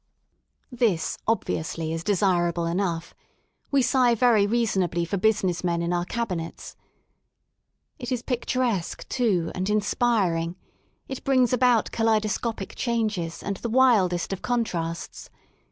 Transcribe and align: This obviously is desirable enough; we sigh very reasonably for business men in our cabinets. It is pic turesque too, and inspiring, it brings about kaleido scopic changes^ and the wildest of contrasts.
This 0.71 1.19
obviously 1.27 1.93
is 1.93 2.03
desirable 2.03 2.65
enough; 2.65 3.13
we 3.69 3.83
sigh 3.83 4.15
very 4.15 4.47
reasonably 4.47 5.05
for 5.05 5.15
business 5.17 5.63
men 5.63 5.83
in 5.83 5.93
our 5.93 6.05
cabinets. 6.05 6.75
It 7.99 8.11
is 8.11 8.23
pic 8.23 8.47
turesque 8.47 9.07
too, 9.09 9.51
and 9.53 9.69
inspiring, 9.69 10.55
it 11.07 11.23
brings 11.23 11.53
about 11.53 11.91
kaleido 11.91 12.29
scopic 12.31 12.69
changes^ 12.73 13.43
and 13.43 13.57
the 13.57 13.69
wildest 13.69 14.33
of 14.33 14.41
contrasts. 14.41 15.29